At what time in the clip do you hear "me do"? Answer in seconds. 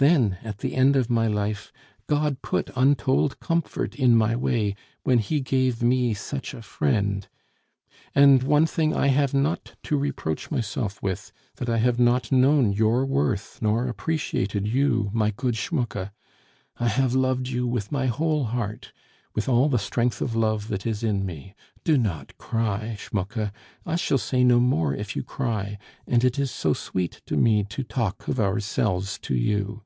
21.26-21.98